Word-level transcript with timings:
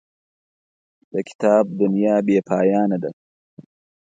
د 1.11 1.13
کتاب 1.27 1.63
دنیا 1.81 2.15
بې 2.25 2.37
پایانه 2.49 2.97
ده. 3.03 3.11